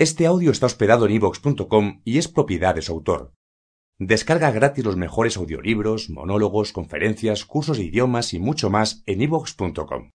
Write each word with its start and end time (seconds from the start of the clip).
Este 0.00 0.24
audio 0.24 0.50
está 0.50 0.64
hospedado 0.64 1.04
en 1.04 1.12
ivox.com 1.12 2.00
y 2.06 2.16
es 2.16 2.26
propiedad 2.26 2.74
de 2.74 2.80
su 2.80 2.90
autor. 2.92 3.34
Descarga 3.98 4.50
gratis 4.50 4.82
los 4.82 4.96
mejores 4.96 5.36
audiolibros, 5.36 6.08
monólogos, 6.08 6.72
conferencias, 6.72 7.44
cursos 7.44 7.76
de 7.76 7.84
idiomas 7.84 8.32
y 8.32 8.38
mucho 8.38 8.70
más 8.70 9.02
en 9.04 9.20
ivox.com. 9.20 10.08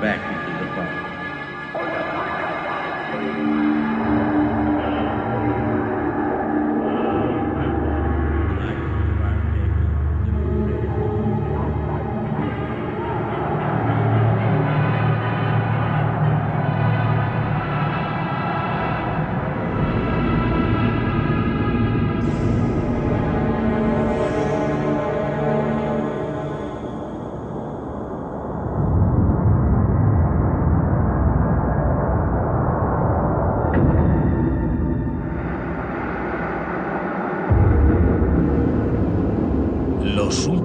back 0.00 0.49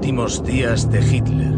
últimos 0.06 0.44
días 0.44 0.92
de 0.92 1.02
Hitler. 1.02 1.52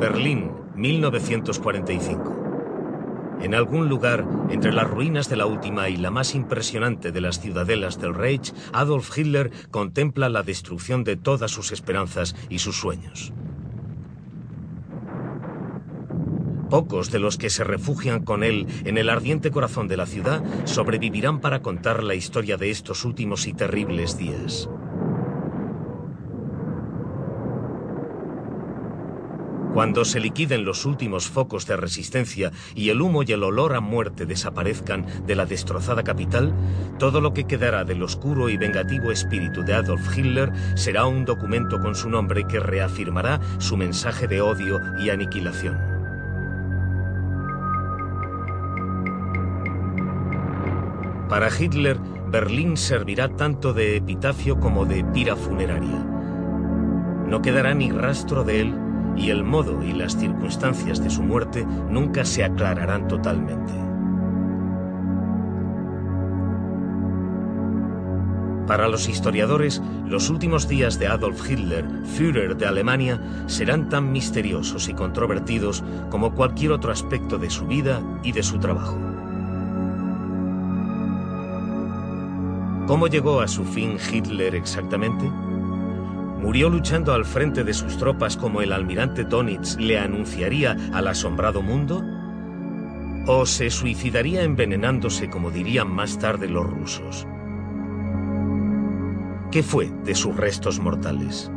Berlín, 0.00 0.50
1945. 0.74 3.38
En 3.40 3.54
algún 3.54 3.88
lugar, 3.88 4.26
entre 4.50 4.72
las 4.72 4.90
ruinas 4.90 5.28
de 5.28 5.36
la 5.36 5.46
última 5.46 5.88
y 5.88 5.96
la 5.96 6.10
más 6.10 6.34
impresionante 6.34 7.12
de 7.12 7.20
las 7.20 7.38
ciudadelas 7.38 8.00
del 8.00 8.16
Reich, 8.16 8.52
Adolf 8.72 9.16
Hitler 9.16 9.52
contempla 9.70 10.28
la 10.28 10.42
destrucción 10.42 11.04
de 11.04 11.14
todas 11.14 11.52
sus 11.52 11.70
esperanzas 11.70 12.34
y 12.50 12.58
sus 12.58 12.80
sueños. 12.80 13.32
Pocos 16.72 17.10
de 17.10 17.18
los 17.18 17.36
que 17.36 17.50
se 17.50 17.64
refugian 17.64 18.24
con 18.24 18.42
él 18.42 18.66
en 18.86 18.96
el 18.96 19.10
ardiente 19.10 19.50
corazón 19.50 19.88
de 19.88 19.98
la 19.98 20.06
ciudad 20.06 20.42
sobrevivirán 20.64 21.38
para 21.38 21.60
contar 21.60 22.02
la 22.02 22.14
historia 22.14 22.56
de 22.56 22.70
estos 22.70 23.04
últimos 23.04 23.46
y 23.46 23.52
terribles 23.52 24.16
días. 24.16 24.70
Cuando 29.74 30.06
se 30.06 30.18
liquiden 30.18 30.64
los 30.64 30.86
últimos 30.86 31.28
focos 31.28 31.66
de 31.66 31.76
resistencia 31.76 32.52
y 32.74 32.88
el 32.88 33.02
humo 33.02 33.22
y 33.22 33.32
el 33.32 33.42
olor 33.42 33.74
a 33.74 33.80
muerte 33.80 34.24
desaparezcan 34.24 35.04
de 35.26 35.36
la 35.36 35.44
destrozada 35.44 36.02
capital, 36.02 36.54
todo 36.98 37.20
lo 37.20 37.34
que 37.34 37.44
quedará 37.44 37.84
del 37.84 38.02
oscuro 38.02 38.48
y 38.48 38.56
vengativo 38.56 39.12
espíritu 39.12 39.62
de 39.62 39.74
Adolf 39.74 40.16
Hitler 40.16 40.50
será 40.74 41.04
un 41.04 41.26
documento 41.26 41.78
con 41.80 41.94
su 41.94 42.08
nombre 42.08 42.46
que 42.46 42.60
reafirmará 42.60 43.40
su 43.58 43.76
mensaje 43.76 44.26
de 44.26 44.40
odio 44.40 44.80
y 44.98 45.10
aniquilación. 45.10 45.91
Para 51.32 51.48
Hitler, 51.48 51.98
Berlín 52.28 52.76
servirá 52.76 53.26
tanto 53.26 53.72
de 53.72 53.96
epitafio 53.96 54.60
como 54.60 54.84
de 54.84 55.02
pira 55.02 55.34
funeraria. 55.34 56.04
No 57.26 57.40
quedará 57.40 57.72
ni 57.72 57.90
rastro 57.90 58.44
de 58.44 58.60
él 58.60 58.74
y 59.16 59.30
el 59.30 59.42
modo 59.42 59.82
y 59.82 59.94
las 59.94 60.14
circunstancias 60.14 61.02
de 61.02 61.08
su 61.08 61.22
muerte 61.22 61.64
nunca 61.88 62.26
se 62.26 62.44
aclararán 62.44 63.08
totalmente. 63.08 63.72
Para 68.66 68.88
los 68.88 69.08
historiadores, 69.08 69.80
los 70.04 70.28
últimos 70.28 70.68
días 70.68 70.98
de 70.98 71.06
Adolf 71.06 71.50
Hitler, 71.50 71.86
Führer 72.14 72.58
de 72.58 72.66
Alemania, 72.66 73.18
serán 73.46 73.88
tan 73.88 74.12
misteriosos 74.12 74.86
y 74.86 74.92
controvertidos 74.92 75.82
como 76.10 76.34
cualquier 76.34 76.72
otro 76.72 76.92
aspecto 76.92 77.38
de 77.38 77.48
su 77.48 77.66
vida 77.66 78.02
y 78.22 78.32
de 78.32 78.42
su 78.42 78.58
trabajo. 78.58 79.21
¿Cómo 82.86 83.06
llegó 83.06 83.40
a 83.40 83.46
su 83.46 83.64
fin 83.64 83.96
Hitler 84.12 84.56
exactamente? 84.56 85.24
¿Murió 85.24 86.68
luchando 86.68 87.14
al 87.14 87.24
frente 87.24 87.62
de 87.62 87.72
sus 87.72 87.96
tropas 87.96 88.36
como 88.36 88.60
el 88.60 88.72
almirante 88.72 89.22
Donitz 89.22 89.76
le 89.76 90.00
anunciaría 90.00 90.76
al 90.92 91.06
asombrado 91.06 91.62
mundo? 91.62 92.02
¿O 93.28 93.46
se 93.46 93.70
suicidaría 93.70 94.42
envenenándose 94.42 95.30
como 95.30 95.52
dirían 95.52 95.88
más 95.88 96.18
tarde 96.18 96.48
los 96.48 96.66
rusos? 96.66 97.28
¿Qué 99.52 99.62
fue 99.62 99.92
de 100.04 100.16
sus 100.16 100.36
restos 100.36 100.80
mortales? 100.80 101.52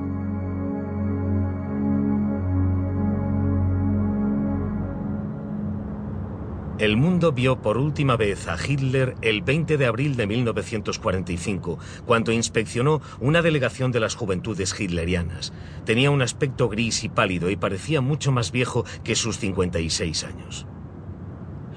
El 6.77 6.97
mundo 6.97 7.31
vio 7.31 7.61
por 7.61 7.77
última 7.77 8.17
vez 8.17 8.49
a 8.49 8.57
Hitler 8.61 9.15
el 9.21 9.41
20 9.43 9.77
de 9.77 9.85
abril 9.85 10.17
de 10.17 10.27
1945, 10.27 11.79
cuando 12.05 12.33
inspeccionó 12.33 13.01
una 13.21 13.41
delegación 13.41 13.93
de 13.93 14.01
las 14.01 14.15
juventudes 14.15 14.77
hitlerianas. 14.77 15.53
Tenía 15.85 16.11
un 16.11 16.21
aspecto 16.21 16.67
gris 16.67 17.05
y 17.05 17.09
pálido 17.09 17.49
y 17.49 17.55
parecía 17.55 18.01
mucho 18.01 18.33
más 18.33 18.51
viejo 18.51 18.83
que 19.05 19.15
sus 19.15 19.37
56 19.37 20.25
años. 20.25 20.67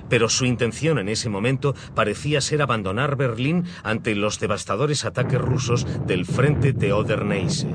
Pero 0.09 0.29
su 0.29 0.47
intención 0.47 0.99
en 0.99 1.09
ese 1.09 1.29
momento 1.29 1.77
parecía 1.95 2.41
ser 2.41 2.61
abandonar 2.61 3.15
Berlín 3.15 3.67
ante 3.85 4.17
los 4.17 4.41
devastadores 4.41 5.05
ataques 5.05 5.41
rusos 5.41 5.87
del 6.09 6.27
frente 6.27 6.73
de 6.73 6.93
Oder-Neisse. 6.93 7.69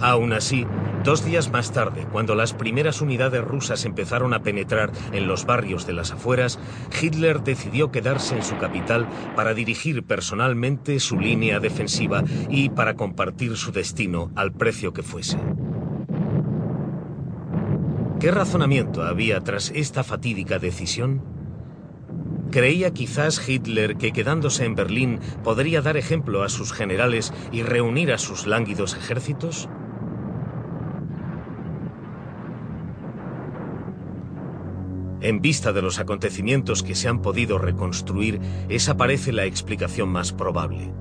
Aún 0.00 0.32
así, 0.32 0.66
dos 1.04 1.26
días 1.26 1.52
más 1.52 1.72
tarde, 1.72 2.06
cuando 2.10 2.34
las 2.34 2.54
primeras 2.54 3.02
unidades 3.02 3.44
rusas 3.44 3.84
empezaron 3.84 4.32
a 4.32 4.42
penetrar 4.42 4.90
en 5.12 5.26
los 5.26 5.44
barrios 5.44 5.86
de 5.86 5.92
las 5.92 6.10
afueras, 6.10 6.58
Hitler 7.00 7.42
decidió 7.42 7.90
quedarse 7.90 8.34
en 8.34 8.42
su 8.42 8.56
capital 8.56 9.06
para 9.36 9.52
dirigir 9.52 10.02
personalmente 10.02 11.00
su 11.00 11.18
línea 11.18 11.60
defensiva 11.60 12.24
y 12.48 12.70
para 12.70 12.94
compartir 12.94 13.58
su 13.58 13.72
destino 13.72 14.30
al 14.36 14.52
precio 14.52 14.94
que 14.94 15.02
fuese. 15.02 15.36
¿Qué 18.20 18.30
razonamiento 18.30 19.02
había 19.02 19.40
tras 19.40 19.70
esta 19.74 20.02
fatídica 20.02 20.58
decisión? 20.58 21.22
¿Creía 22.50 22.90
quizás 22.92 23.46
Hitler 23.46 23.96
que 23.96 24.12
quedándose 24.12 24.64
en 24.64 24.74
Berlín 24.74 25.20
podría 25.44 25.82
dar 25.82 25.96
ejemplo 25.96 26.42
a 26.42 26.48
sus 26.48 26.72
generales 26.72 27.32
y 27.52 27.62
reunir 27.62 28.12
a 28.12 28.18
sus 28.18 28.46
lánguidos 28.46 28.96
ejércitos? 28.96 29.68
En 35.20 35.40
vista 35.40 35.72
de 35.72 35.82
los 35.82 35.98
acontecimientos 35.98 36.82
que 36.82 36.94
se 36.94 37.08
han 37.08 37.20
podido 37.20 37.58
reconstruir, 37.58 38.40
esa 38.68 38.96
parece 38.96 39.32
la 39.32 39.44
explicación 39.44 40.08
más 40.08 40.32
probable. 40.32 40.92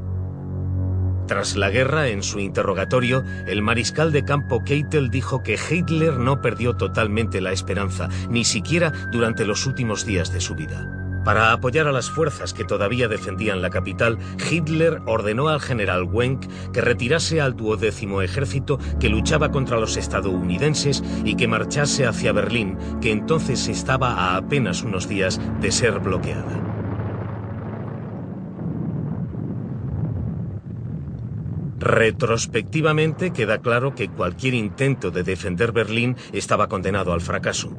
Tras 1.27 1.55
la 1.55 1.69
guerra, 1.69 2.07
en 2.07 2.23
su 2.23 2.39
interrogatorio, 2.39 3.23
el 3.47 3.61
mariscal 3.61 4.11
de 4.11 4.25
campo 4.25 4.63
Keitel 4.63 5.11
dijo 5.11 5.43
que 5.43 5.59
Hitler 5.69 6.17
no 6.17 6.41
perdió 6.41 6.75
totalmente 6.75 7.39
la 7.39 7.51
esperanza, 7.51 8.09
ni 8.29 8.43
siquiera 8.43 8.91
durante 9.11 9.45
los 9.45 9.67
últimos 9.67 10.07
días 10.07 10.33
de 10.33 10.41
su 10.41 10.55
vida. 10.55 10.98
Para 11.29 11.51
apoyar 11.51 11.85
a 11.85 11.91
las 11.91 12.09
fuerzas 12.09 12.55
que 12.55 12.65
todavía 12.65 13.07
defendían 13.07 13.61
la 13.61 13.69
capital, 13.69 14.17
Hitler 14.49 14.99
ordenó 15.05 15.49
al 15.49 15.61
general 15.61 16.05
Wenck 16.05 16.49
que 16.73 16.81
retirase 16.81 17.39
al 17.39 17.55
duodécimo 17.55 18.23
ejército 18.23 18.79
que 18.99 19.09
luchaba 19.09 19.51
contra 19.51 19.79
los 19.79 19.95
estadounidenses 19.95 21.03
y 21.23 21.35
que 21.35 21.47
marchase 21.47 22.07
hacia 22.07 22.31
Berlín, 22.31 22.79
que 22.99 23.11
entonces 23.11 23.67
estaba 23.67 24.11
a 24.13 24.37
apenas 24.37 24.81
unos 24.81 25.07
días 25.07 25.39
de 25.61 25.71
ser 25.71 25.99
bloqueada. 25.99 26.63
Retrospectivamente 31.77 33.33
queda 33.33 33.59
claro 33.59 33.93
que 33.93 34.09
cualquier 34.09 34.55
intento 34.55 35.11
de 35.11 35.21
defender 35.21 35.73
Berlín 35.73 36.15
estaba 36.33 36.67
condenado 36.67 37.13
al 37.13 37.21
fracaso. 37.21 37.69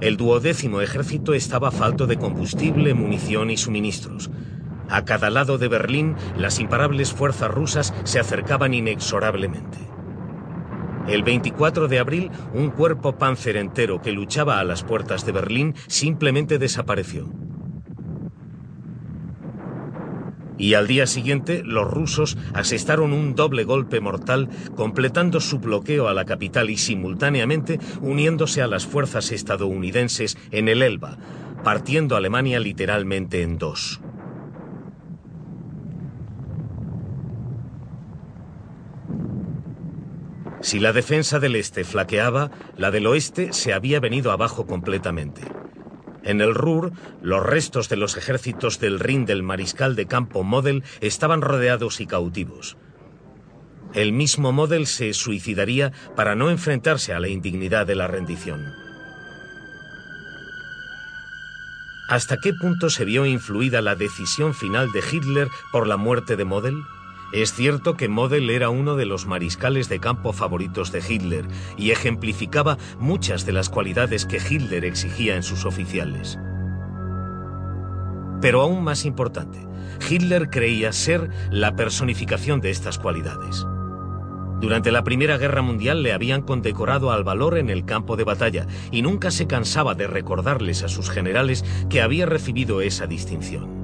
El 0.00 0.16
duodécimo 0.16 0.80
ejército 0.80 1.34
estaba 1.34 1.70
falto 1.70 2.06
de 2.06 2.16
combustible, 2.16 2.94
munición 2.94 3.50
y 3.50 3.58
suministros. 3.58 4.30
A 4.88 5.04
cada 5.04 5.28
lado 5.28 5.58
de 5.58 5.68
Berlín, 5.68 6.16
las 6.38 6.58
imparables 6.58 7.12
fuerzas 7.12 7.50
rusas 7.50 7.92
se 8.04 8.18
acercaban 8.18 8.72
inexorablemente. 8.72 9.78
El 11.06 11.22
24 11.22 11.86
de 11.86 11.98
abril, 11.98 12.30
un 12.54 12.70
cuerpo 12.70 13.18
panzer 13.18 13.56
entero 13.56 14.00
que 14.00 14.12
luchaba 14.12 14.58
a 14.58 14.64
las 14.64 14.84
puertas 14.84 15.26
de 15.26 15.32
Berlín 15.32 15.74
simplemente 15.86 16.58
desapareció. 16.58 17.28
Y 20.60 20.74
al 20.74 20.86
día 20.86 21.06
siguiente 21.06 21.62
los 21.64 21.90
rusos 21.90 22.36
asestaron 22.52 23.14
un 23.14 23.34
doble 23.34 23.64
golpe 23.64 23.98
mortal, 24.00 24.50
completando 24.74 25.40
su 25.40 25.58
bloqueo 25.58 26.06
a 26.06 26.12
la 26.12 26.26
capital 26.26 26.68
y 26.68 26.76
simultáneamente 26.76 27.80
uniéndose 28.02 28.60
a 28.60 28.66
las 28.66 28.84
fuerzas 28.84 29.32
estadounidenses 29.32 30.36
en 30.50 30.68
el 30.68 30.82
Elba, 30.82 31.16
partiendo 31.64 32.14
Alemania 32.14 32.60
literalmente 32.60 33.40
en 33.40 33.56
dos. 33.56 34.02
Si 40.60 40.78
la 40.78 40.92
defensa 40.92 41.40
del 41.40 41.56
este 41.56 41.84
flaqueaba, 41.84 42.50
la 42.76 42.90
del 42.90 43.06
oeste 43.06 43.54
se 43.54 43.72
había 43.72 43.98
venido 43.98 44.30
abajo 44.30 44.66
completamente. 44.66 45.59
En 46.22 46.40
el 46.40 46.54
Ruhr, 46.54 46.92
los 47.22 47.42
restos 47.44 47.88
de 47.88 47.96
los 47.96 48.16
ejércitos 48.16 48.78
del 48.78 49.00
Rin 49.00 49.24
del 49.24 49.42
mariscal 49.42 49.96
de 49.96 50.06
campo 50.06 50.42
Model 50.42 50.84
estaban 51.00 51.40
rodeados 51.40 52.00
y 52.00 52.06
cautivos. 52.06 52.76
El 53.94 54.12
mismo 54.12 54.52
Model 54.52 54.86
se 54.86 55.12
suicidaría 55.14 55.92
para 56.14 56.34
no 56.34 56.50
enfrentarse 56.50 57.12
a 57.12 57.20
la 57.20 57.28
indignidad 57.28 57.86
de 57.86 57.96
la 57.96 58.06
rendición. 58.06 58.72
¿Hasta 62.08 62.38
qué 62.38 62.52
punto 62.52 62.90
se 62.90 63.04
vio 63.04 63.24
influida 63.24 63.80
la 63.80 63.94
decisión 63.94 64.52
final 64.54 64.90
de 64.92 65.00
Hitler 65.00 65.48
por 65.72 65.86
la 65.86 65.96
muerte 65.96 66.36
de 66.36 66.44
Model? 66.44 66.82
Es 67.32 67.52
cierto 67.52 67.96
que 67.96 68.08
Model 68.08 68.50
era 68.50 68.70
uno 68.70 68.96
de 68.96 69.06
los 69.06 69.26
mariscales 69.26 69.88
de 69.88 70.00
campo 70.00 70.32
favoritos 70.32 70.90
de 70.90 71.02
Hitler 71.06 71.46
y 71.76 71.92
ejemplificaba 71.92 72.76
muchas 72.98 73.46
de 73.46 73.52
las 73.52 73.68
cualidades 73.68 74.26
que 74.26 74.38
Hitler 74.38 74.84
exigía 74.84 75.36
en 75.36 75.44
sus 75.44 75.64
oficiales. 75.64 76.38
Pero 78.40 78.62
aún 78.62 78.82
más 78.82 79.04
importante, 79.04 79.58
Hitler 80.08 80.50
creía 80.50 80.92
ser 80.92 81.30
la 81.50 81.76
personificación 81.76 82.60
de 82.60 82.70
estas 82.70 82.98
cualidades. 82.98 83.64
Durante 84.60 84.90
la 84.90 85.04
Primera 85.04 85.38
Guerra 85.38 85.62
Mundial 85.62 86.02
le 86.02 86.12
habían 86.12 86.42
condecorado 86.42 87.12
al 87.12 87.22
valor 87.22 87.56
en 87.56 87.70
el 87.70 87.84
campo 87.84 88.16
de 88.16 88.24
batalla 88.24 88.66
y 88.90 89.02
nunca 89.02 89.30
se 89.30 89.46
cansaba 89.46 89.94
de 89.94 90.06
recordarles 90.06 90.82
a 90.82 90.88
sus 90.88 91.10
generales 91.10 91.64
que 91.88 92.02
había 92.02 92.26
recibido 92.26 92.80
esa 92.80 93.06
distinción. 93.06 93.79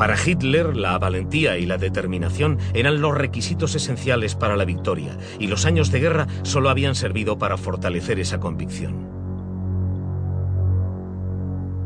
Para 0.00 0.16
Hitler, 0.16 0.78
la 0.78 0.96
valentía 0.98 1.58
y 1.58 1.66
la 1.66 1.76
determinación 1.76 2.56
eran 2.72 3.02
los 3.02 3.14
requisitos 3.14 3.74
esenciales 3.74 4.34
para 4.34 4.56
la 4.56 4.64
victoria, 4.64 5.18
y 5.38 5.46
los 5.46 5.66
años 5.66 5.90
de 5.90 6.00
guerra 6.00 6.26
solo 6.42 6.70
habían 6.70 6.94
servido 6.94 7.36
para 7.36 7.58
fortalecer 7.58 8.18
esa 8.18 8.40
convicción. 8.40 9.10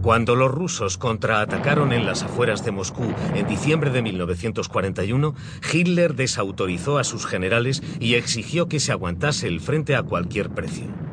Cuando 0.01 0.37
los 0.37 0.49
rusos 0.53 0.97
contraatacaron 0.97 1.93
en 1.93 2.07
las 2.07 2.23
afueras 2.23 2.65
de 2.65 2.71
Moscú 2.71 3.13
en 3.35 3.49
diciembre 3.49 3.91
de 3.91 4.03
1941, 4.03 5.35
Hitler 5.73 6.15
desautorizó 6.15 6.99
a 6.99 7.05
sus 7.05 7.27
generales 7.27 7.83
y 7.99 8.15
exigió 8.15 8.69
que 8.69 8.79
se 8.79 8.93
aguantase 8.93 9.49
el 9.49 9.61
frente 9.61 9.97
a 9.97 10.05
cualquier 10.05 10.51
precio. 10.51 11.04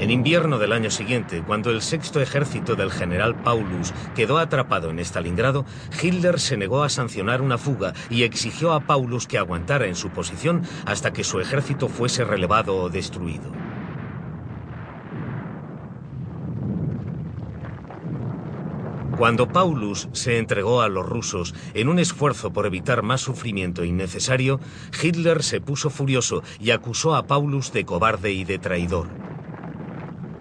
En 0.00 0.10
invierno 0.10 0.58
del 0.58 0.72
año 0.72 0.90
siguiente, 0.90 1.42
cuando 1.46 1.70
el 1.70 1.82
sexto 1.82 2.22
ejército 2.22 2.74
del 2.74 2.90
general 2.90 3.34
Paulus 3.34 3.92
quedó 4.14 4.38
atrapado 4.38 4.88
en 4.88 4.98
Stalingrado, 4.98 5.66
Hitler 6.02 6.40
se 6.40 6.56
negó 6.56 6.82
a 6.82 6.88
sancionar 6.88 7.42
una 7.42 7.58
fuga 7.58 7.92
y 8.08 8.22
exigió 8.22 8.72
a 8.72 8.80
Paulus 8.80 9.26
que 9.26 9.36
aguantara 9.36 9.88
en 9.88 9.94
su 9.94 10.08
posición 10.08 10.62
hasta 10.86 11.12
que 11.12 11.22
su 11.22 11.38
ejército 11.38 11.88
fuese 11.88 12.24
relevado 12.24 12.76
o 12.76 12.88
destruido. 12.88 13.52
Cuando 19.18 19.48
Paulus 19.48 20.08
se 20.12 20.38
entregó 20.38 20.80
a 20.80 20.88
los 20.88 21.06
rusos 21.06 21.54
en 21.74 21.90
un 21.90 21.98
esfuerzo 21.98 22.54
por 22.54 22.64
evitar 22.64 23.02
más 23.02 23.20
sufrimiento 23.20 23.84
innecesario, 23.84 24.60
Hitler 25.02 25.42
se 25.42 25.60
puso 25.60 25.90
furioso 25.90 26.42
y 26.58 26.70
acusó 26.70 27.14
a 27.14 27.26
Paulus 27.26 27.70
de 27.74 27.84
cobarde 27.84 28.32
y 28.32 28.44
de 28.44 28.58
traidor. 28.58 29.08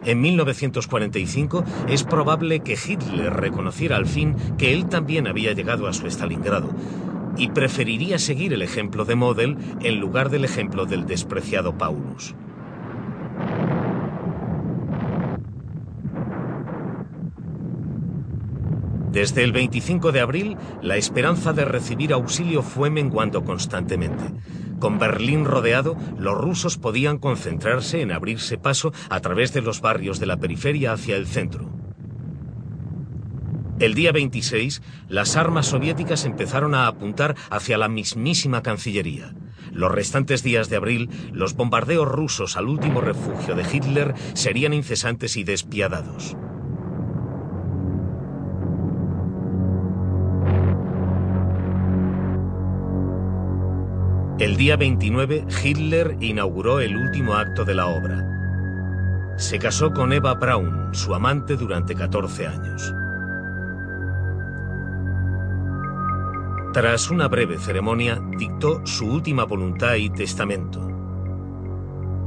En 0.06 0.22
1945 0.22 1.66
es 1.88 2.04
probable 2.04 2.62
que 2.62 2.78
Hitler 2.78 3.34
reconociera 3.34 3.98
al 3.98 4.06
fin 4.06 4.36
que 4.58 4.74
él 4.74 4.86
también 4.86 5.28
había 5.28 5.54
llegado 5.54 5.88
a 5.88 5.94
su 5.94 6.08
Stalingrado 6.08 6.74
y 7.38 7.50
preferiría 7.50 8.20
seguir 8.20 8.54
el 8.54 8.62
ejemplo 8.62 9.06
de 9.06 9.16
Model 9.16 9.58
en 9.82 10.00
lugar 10.00 10.30
del 10.30 10.46
ejemplo 10.46 10.86
del 10.86 11.06
despreciado 11.06 11.78
Paulus. 11.78 12.34
Desde 19.20 19.44
el 19.44 19.52
25 19.52 20.14
de 20.14 20.22
abril, 20.22 20.56
la 20.82 20.96
esperanza 20.96 21.52
de 21.52 21.66
recibir 21.66 22.14
auxilio 22.14 22.62
fue 22.64 22.90
menguando 22.90 23.44
constantemente. 23.44 24.24
Con 24.80 24.98
Berlín 24.98 25.44
rodeado, 25.44 25.98
los 26.18 26.38
rusos 26.38 26.78
podían 26.78 27.18
concentrarse 27.18 28.00
en 28.00 28.14
abrirse 28.14 28.58
paso 28.58 28.94
a 29.10 29.20
través 29.20 29.52
de 29.52 29.62
los 29.62 29.82
barrios 29.82 30.22
de 30.22 30.26
la 30.26 30.38
periferia 30.38 30.94
hacia 30.94 31.18
el 31.18 31.28
centro. 31.28 31.70
El 33.82 33.94
día 33.94 34.14
26, 34.14 34.82
las 35.10 35.36
armas 35.36 35.66
soviéticas 35.66 36.24
empezaron 36.24 36.74
a 36.74 36.88
apuntar 36.88 37.36
hacia 37.50 37.78
la 37.78 37.90
mismísima 37.90 38.64
Cancillería. 38.64 39.36
Los 39.74 39.92
restantes 39.92 40.44
días 40.44 40.70
de 40.70 40.78
abril, 40.78 41.10
los 41.34 41.56
bombardeos 41.56 42.08
rusos 42.08 42.56
al 42.56 42.70
último 42.70 43.02
refugio 43.02 43.56
de 43.56 43.66
Hitler 43.70 44.14
serían 44.34 44.74
incesantes 44.74 45.36
y 45.36 45.44
despiadados. 45.44 46.38
El 54.40 54.56
día 54.56 54.78
29, 54.78 55.46
Hitler 55.62 56.16
inauguró 56.22 56.80
el 56.80 56.96
último 56.96 57.34
acto 57.34 57.66
de 57.66 57.76
la 57.76 57.88
obra. 57.88 59.36
Se 59.36 59.60
casó 59.60 59.92
con 59.92 60.14
Eva 60.14 60.34
Braun, 60.36 60.94
su 60.94 61.14
amante 61.14 61.58
durante 61.58 61.94
14 61.94 62.48
años. 62.48 62.94
Tras 66.72 67.12
una 67.12 67.28
breve 67.28 67.58
ceremonia, 67.58 68.22
dictó 68.38 68.86
su 68.86 69.08
última 69.12 69.44
voluntad 69.44 69.96
y 69.96 70.10
testamento. 70.10 70.88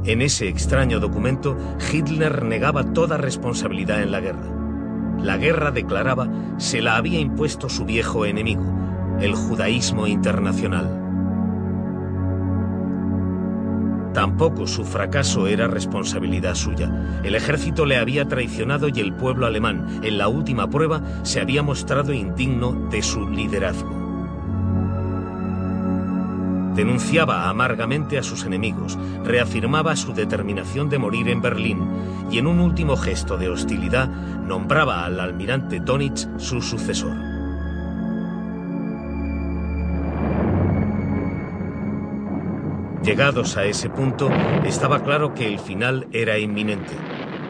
En 0.05 0.21
ese 0.21 0.47
extraño 0.47 0.99
documento, 0.99 1.57
Hitler 1.91 2.43
negaba 2.43 2.93
toda 2.93 3.17
responsabilidad 3.17 4.03
en 4.03 4.11
la 4.11 4.19
guerra. 4.19 5.17
La 5.17 5.37
guerra, 5.37 5.71
declaraba, 5.71 6.29
se 6.57 6.79
la 6.79 6.95
había 6.95 7.19
impuesto 7.19 7.69
su 7.69 7.85
viejo 7.85 8.27
enemigo, 8.27 8.71
el 9.19 9.33
judaísmo 9.33 10.05
internacional. 10.05 11.02
Tampoco 14.13 14.67
su 14.67 14.85
fracaso 14.85 15.47
era 15.47 15.67
responsabilidad 15.67 16.53
suya. 16.53 17.19
El 17.23 17.33
ejército 17.33 17.85
le 17.85 17.97
había 17.97 18.27
traicionado 18.27 18.87
y 18.87 18.99
el 18.99 19.13
pueblo 19.13 19.47
alemán, 19.47 20.01
en 20.03 20.17
la 20.19 20.27
última 20.27 20.69
prueba, 20.69 21.01
se 21.23 21.41
había 21.41 21.63
mostrado 21.63 22.13
indigno 22.13 22.73
de 22.91 23.01
su 23.01 23.27
liderazgo. 23.27 24.03
Denunciaba 26.75 27.49
amargamente 27.49 28.17
a 28.17 28.23
sus 28.23 28.45
enemigos, 28.45 28.97
reafirmaba 29.23 29.95
su 29.95 30.13
determinación 30.13 30.89
de 30.89 30.97
morir 30.97 31.29
en 31.29 31.41
Berlín 31.41 31.87
y 32.31 32.39
en 32.39 32.47
un 32.47 32.59
último 32.59 32.97
gesto 32.97 33.37
de 33.37 33.49
hostilidad 33.49 34.09
nombraba 34.09 35.05
al 35.05 35.19
almirante 35.19 35.79
Donitz 35.79 36.27
su 36.37 36.61
sucesor. 36.61 37.32
Llegados 43.03 43.57
a 43.57 43.65
ese 43.65 43.89
punto, 43.89 44.29
estaba 44.65 45.03
claro 45.03 45.33
que 45.33 45.45
el 45.45 45.59
final 45.59 46.07
era 46.13 46.39
inminente. 46.39 46.95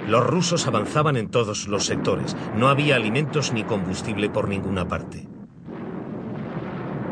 Los 0.08 0.26
rusos 0.26 0.66
avanzaban 0.66 1.16
en 1.16 1.30
todos 1.30 1.68
los 1.68 1.86
sectores. 1.86 2.36
No 2.56 2.70
había 2.70 2.96
alimentos 2.96 3.54
ni 3.54 3.64
combustible 3.64 4.30
por 4.30 4.48
ninguna 4.48 4.88
parte. 4.88 5.28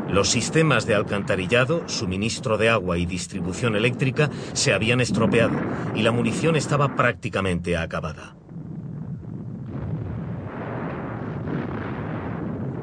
Los 0.10 0.30
sistemas 0.30 0.88
de 0.88 0.96
alcantarillado, 0.96 1.88
suministro 1.88 2.58
de 2.58 2.70
agua 2.70 2.98
y 2.98 3.06
distribución 3.06 3.76
eléctrica 3.76 4.32
se 4.54 4.74
habían 4.74 5.02
estropeado 5.02 5.58
y 5.96 6.02
la 6.02 6.12
munición 6.12 6.56
estaba 6.56 6.96
prácticamente 6.96 7.78
acabada. 7.78 8.36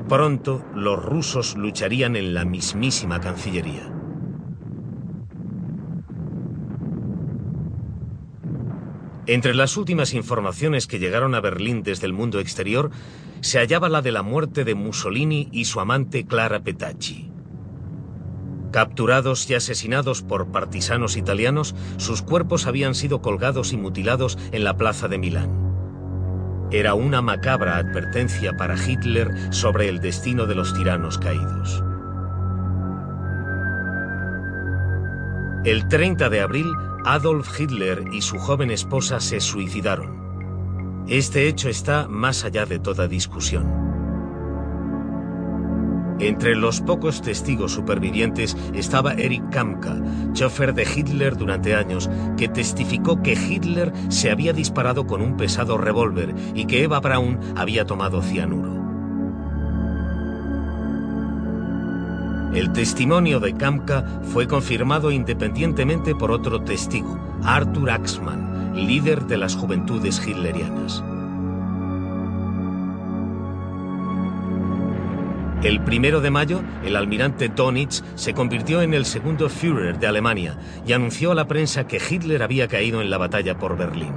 Pronto 0.09 0.65
los 0.75 1.05
rusos 1.05 1.57
lucharían 1.57 2.15
en 2.15 2.33
la 2.33 2.45
mismísima 2.45 3.21
Cancillería. 3.21 3.98
Entre 9.29 9.55
las 9.55 9.77
últimas 9.77 10.15
informaciones 10.15 10.87
que 10.87 10.99
llegaron 10.99 11.35
a 11.35 11.41
Berlín 11.41 11.83
desde 11.83 12.07
el 12.07 12.15
mundo 12.15 12.41
exterior 12.41 12.91
se 13.43 13.59
hallaba 13.59 13.91
la 13.91 14.01
de 14.01 14.11
la 14.11 14.23
muerte 14.23 14.65
de 14.65 14.75
Mussolini 14.75 15.51
y 15.53 15.67
su 15.67 15.81
amante 15.81 16.25
Clara 16.25 16.61
Petacci. 16.61 17.31
Capturados 18.73 19.49
y 19.51 19.55
asesinados 19.55 20.23
por 20.23 20.51
partisanos 20.51 21.19
italianos, 21.19 21.75
sus 21.99 22.23
cuerpos 22.23 22.67
habían 22.67 22.95
sido 22.95 23.21
colgados 23.21 23.75
y 23.75 23.77
mutilados 23.77 24.39
en 24.51 24.65
la 24.65 24.79
plaza 24.79 25.09
de 25.09 25.19
Milán. 25.19 25.51
Era 26.71 26.95
una 26.95 27.21
macabra 27.21 27.77
advertencia 27.77 28.57
para 28.57 28.77
Hitler 28.83 29.53
sobre 29.53 29.91
el 29.91 30.01
destino 30.01 30.47
de 30.47 30.55
los 30.55 30.73
tiranos 30.73 31.19
caídos. 31.19 31.85
El 35.65 35.87
30 35.89 36.31
de 36.31 36.41
abril, 36.41 36.67
Adolf 37.11 37.59
Hitler 37.59 38.05
y 38.13 38.21
su 38.21 38.39
joven 38.39 38.71
esposa 38.71 39.19
se 39.19 39.41
suicidaron. 39.41 41.07
Este 41.09 41.49
hecho 41.49 41.71
está 41.71 42.07
más 42.07 42.45
allá 42.45 42.67
de 42.67 42.79
toda 42.79 43.09
discusión. 43.09 43.67
Entre 46.21 46.55
los 46.55 46.83
pocos 46.83 47.23
testigos 47.23 47.73
supervivientes 47.73 48.59
estaba 48.75 49.15
Erich 49.15 49.49
Kamka, 49.51 49.97
chofer 50.35 50.75
de 50.75 50.83
Hitler 50.83 51.39
durante 51.39 51.75
años, 51.75 52.11
que 52.37 52.49
testificó 52.49 53.23
que 53.23 53.33
Hitler 53.33 53.91
se 54.11 54.31
había 54.31 54.53
disparado 54.53 55.07
con 55.07 55.23
un 55.23 55.39
pesado 55.39 55.79
revólver 55.79 56.35
y 56.55 56.67
que 56.67 56.83
Eva 56.83 57.01
Braun 57.01 57.41
había 57.57 57.87
tomado 57.87 58.21
cianuro. 58.21 58.78
El 62.55 62.73
testimonio 62.73 63.41
de 63.41 63.55
Kamka 63.55 64.21
fue 64.23 64.49
confirmado 64.49 65.11
independientemente 65.11 66.15
por 66.15 66.31
otro 66.31 66.63
testigo, 66.63 67.19
Arthur 67.43 67.91
Axmann, 67.91 68.73
líder 68.75 69.27
de 69.27 69.37
las 69.37 69.55
juventudes 69.55 70.27
hitlerianas. 70.27 71.05
El 75.63 75.83
primero 75.83 76.21
de 76.21 76.31
mayo, 76.31 76.63
el 76.85 76.97
almirante 76.97 77.49
Donitz 77.49 78.03
se 78.15 78.33
convirtió 78.33 78.81
en 78.81 78.95
el 78.95 79.05
segundo 79.05 79.49
Führer 79.49 79.99
de 79.99 80.07
Alemania 80.07 80.57
y 80.87 80.93
anunció 80.93 81.33
a 81.33 81.35
la 81.35 81.49
prensa 81.49 81.87
que 81.87 81.99
Hitler 81.99 82.43
había 82.43 82.69
caído 82.69 83.03
en 83.03 83.11
la 83.11 83.19
batalla 83.19 83.59
por 83.59 83.77
Berlín. 83.77 84.15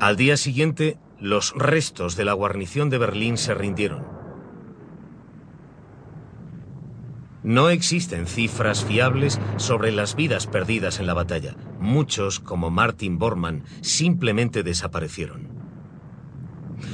Al 0.00 0.16
día 0.16 0.36
siguiente, 0.36 0.96
los 1.20 1.54
restos 1.54 2.16
de 2.16 2.24
la 2.24 2.32
guarnición 2.32 2.90
de 2.90 2.98
Berlín 2.98 3.36
se 3.36 3.54
rindieron. 3.54 4.13
No 7.44 7.68
existen 7.68 8.26
cifras 8.26 8.82
fiables 8.82 9.38
sobre 9.58 9.92
las 9.92 10.16
vidas 10.16 10.46
perdidas 10.46 10.98
en 10.98 11.06
la 11.06 11.12
batalla. 11.12 11.54
Muchos, 11.78 12.40
como 12.40 12.70
Martin 12.70 13.18
Bormann, 13.18 13.64
simplemente 13.82 14.62
desaparecieron. 14.62 15.48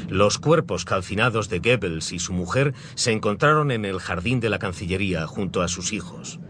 Los 0.08 0.38
cuerpos 0.38 0.84
calcinados 0.84 1.48
de 1.48 1.60
Goebbels 1.60 2.12
y 2.12 2.18
su 2.18 2.32
mujer 2.32 2.74
se 2.96 3.12
encontraron 3.12 3.70
en 3.70 3.84
el 3.84 4.00
jardín 4.00 4.40
de 4.40 4.50
la 4.50 4.58
Cancillería 4.58 5.28
junto 5.28 5.62
a 5.62 5.68
sus 5.68 5.92
hijos. 5.92 6.40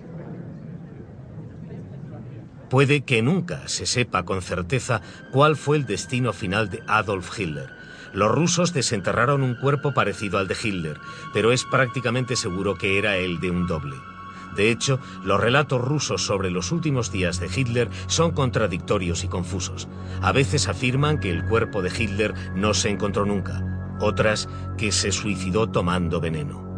Puede 2.70 3.02
que 3.02 3.20
nunca 3.20 3.68
se 3.68 3.84
sepa 3.84 4.24
con 4.24 4.40
certeza 4.40 5.02
cuál 5.30 5.56
fue 5.56 5.76
el 5.76 5.84
destino 5.84 6.32
final 6.32 6.70
de 6.70 6.82
Adolf 6.86 7.38
Hitler, 7.38 7.79
los 8.12 8.30
rusos 8.30 8.72
desenterraron 8.72 9.42
un 9.42 9.54
cuerpo 9.54 9.92
parecido 9.92 10.38
al 10.38 10.48
de 10.48 10.56
Hitler, 10.60 10.98
pero 11.32 11.52
es 11.52 11.64
prácticamente 11.64 12.36
seguro 12.36 12.74
que 12.74 12.98
era 12.98 13.16
el 13.16 13.40
de 13.40 13.50
un 13.50 13.66
doble. 13.66 13.96
De 14.54 14.70
hecho, 14.70 14.98
los 15.24 15.40
relatos 15.40 15.80
rusos 15.80 16.26
sobre 16.26 16.50
los 16.50 16.72
últimos 16.72 17.12
días 17.12 17.38
de 17.38 17.48
Hitler 17.54 17.88
son 18.06 18.32
contradictorios 18.32 19.22
y 19.24 19.28
confusos. 19.28 19.88
A 20.22 20.32
veces 20.32 20.68
afirman 20.68 21.20
que 21.20 21.30
el 21.30 21.44
cuerpo 21.44 21.82
de 21.82 21.90
Hitler 21.96 22.34
no 22.54 22.74
se 22.74 22.90
encontró 22.90 23.24
nunca, 23.24 23.96
otras 24.00 24.48
que 24.76 24.92
se 24.92 25.12
suicidó 25.12 25.68
tomando 25.68 26.20
veneno. 26.20 26.68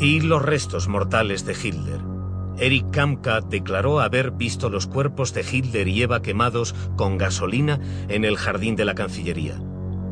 Y 0.00 0.20
los 0.20 0.42
restos 0.42 0.88
mortales 0.88 1.44
de 1.44 1.52
Hitler. 1.52 2.11
Eric 2.58 2.90
Kamka 2.90 3.40
declaró 3.40 4.00
haber 4.00 4.30
visto 4.30 4.68
los 4.68 4.86
cuerpos 4.86 5.32
de 5.34 5.44
Hitler 5.50 5.88
y 5.88 6.02
Eva 6.02 6.22
quemados 6.22 6.74
con 6.96 7.18
gasolina 7.18 7.80
en 8.08 8.24
el 8.24 8.36
jardín 8.36 8.76
de 8.76 8.84
la 8.84 8.94
Cancillería. 8.94 9.60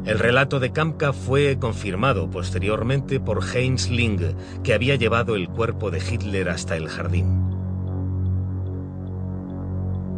El 0.07 0.19
relato 0.19 0.61
de 0.61 0.73
Kamka 0.73 1.13
fue 1.13 1.59
confirmado 1.59 2.31
posteriormente 2.31 3.21
por 3.21 3.45
Heinz 3.45 3.91
Ling, 3.91 4.35
que 4.65 4.73
había 4.73 4.97
llevado 4.97 5.37
el 5.37 5.49
cuerpo 5.49 5.91
de 5.91 5.99
Hitler 5.99 6.49
hasta 6.49 6.77
el 6.77 6.89
jardín. 6.89 7.51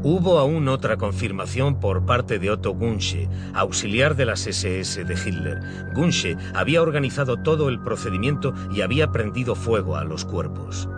Hubo 0.05 0.38
aún 0.38 0.69
otra 0.69 0.97
confirmación 0.97 1.79
por 1.79 2.05
parte 2.05 2.38
de 2.38 2.50
Otto 2.50 2.75
Gunsche, 2.75 3.29
auxiliar 3.55 4.17
de 4.17 4.26
las 4.26 4.47
SS 4.47 5.05
de 5.05 5.14
Hitler. 5.14 5.61
Gunsche 5.95 6.37
había 6.55 6.83
organizado 6.83 7.37
todo 7.37 7.69
el 7.69 7.81
procedimiento 7.81 8.52
y 8.75 8.81
había 8.81 9.12
prendido 9.12 9.55
fuego 9.55 9.97
a 9.97 10.05
los 10.05 10.25
cuerpos. 10.25 10.88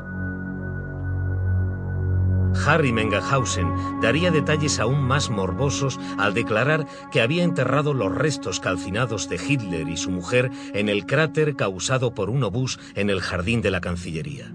Harry 2.67 2.93
Mengahausen 2.93 4.01
daría 4.01 4.31
detalles 4.31 4.79
aún 4.81 5.03
más 5.03 5.31
morbosos 5.31 5.99
al 6.19 6.35
declarar 6.35 6.87
que 7.11 7.21
había 7.21 7.45
enterrado 7.45 7.95
los 7.95 8.15
restos 8.15 8.61
calcinados 8.61 9.29
de 9.29 9.37
Hitler 9.37 9.89
y 9.89 9.97
su 9.97 10.11
mujer 10.11 10.51
en 10.73 10.89
el 10.89 11.07
cráter 11.07 11.57
causado 11.57 12.15
por 12.15 12.31
un 12.31 12.43
obús 12.45 12.79
en 12.95 13.11
el 13.11 13.21
jardín 13.21 13.63
de 13.63 13.71
la 13.71 13.81
Cancillería. 13.81 14.55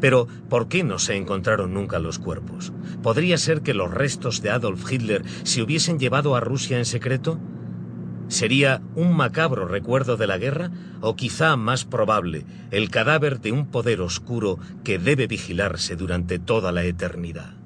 Pero, 0.00 0.28
¿por 0.48 0.68
qué 0.68 0.84
no 0.84 0.98
se 0.98 1.16
encontraron 1.16 1.72
nunca 1.72 1.98
los 1.98 2.18
cuerpos? 2.18 2.72
¿Podría 3.02 3.38
ser 3.38 3.62
que 3.62 3.74
los 3.74 3.90
restos 3.90 4.42
de 4.42 4.50
Adolf 4.50 4.90
Hitler 4.90 5.24
se 5.42 5.62
hubiesen 5.62 5.98
llevado 5.98 6.36
a 6.36 6.40
Rusia 6.40 6.78
en 6.78 6.84
secreto? 6.84 7.40
¿Sería 8.28 8.82
un 8.94 9.16
macabro 9.16 9.68
recuerdo 9.68 10.16
de 10.16 10.26
la 10.26 10.36
guerra 10.36 10.70
o 11.00 11.14
quizá 11.14 11.56
más 11.56 11.84
probable 11.84 12.44
el 12.70 12.90
cadáver 12.90 13.40
de 13.40 13.52
un 13.52 13.66
poder 13.66 14.00
oscuro 14.00 14.58
que 14.84 14.98
debe 14.98 15.26
vigilarse 15.26 15.94
durante 15.94 16.38
toda 16.38 16.72
la 16.72 16.84
eternidad? 16.84 17.65